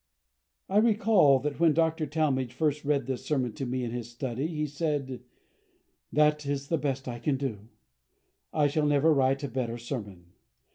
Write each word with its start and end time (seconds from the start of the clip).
I 0.67 0.77
recall 0.77 1.37
that 1.41 1.59
when 1.59 1.73
Dr. 1.75 2.07
Talmage 2.07 2.53
first 2.53 2.83
read 2.83 3.05
this 3.05 3.23
sermon 3.23 3.53
to 3.53 3.67
me 3.67 3.83
in 3.83 3.91
his 3.91 4.09
study, 4.09 4.47
he 4.47 4.65
said: 4.65 5.21
"That 6.11 6.43
is 6.43 6.69
the 6.69 6.79
best 6.79 7.07
I 7.07 7.19
can 7.19 7.37
do; 7.37 7.67
I 8.51 8.65
shall 8.65 8.87
never 8.87 9.13
write 9.13 9.43
a 9.43 9.47
better 9.47 9.77
sermon." 9.77 10.33